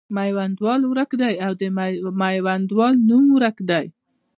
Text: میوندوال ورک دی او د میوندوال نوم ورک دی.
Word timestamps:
میوندوال 0.17 0.81
ورک 0.91 1.11
دی 1.21 1.33
او 1.45 1.51
د 1.61 1.63
میوندوال 2.21 2.93
نوم 3.09 3.25
ورک 3.35 3.57
دی. 3.69 3.85